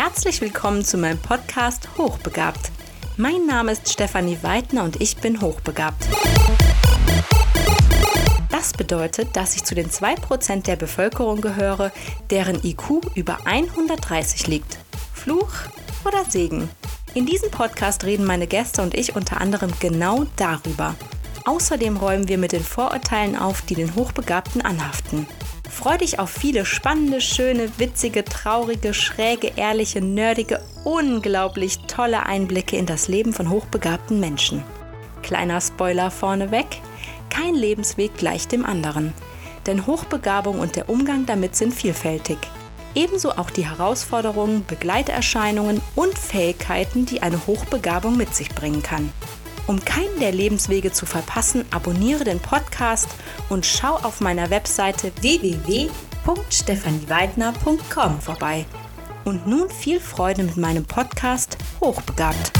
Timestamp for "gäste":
18.46-18.82